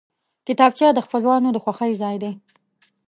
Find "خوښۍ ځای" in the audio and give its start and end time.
1.63-2.15